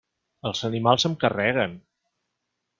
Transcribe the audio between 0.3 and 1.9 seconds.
Els animals em carreguen.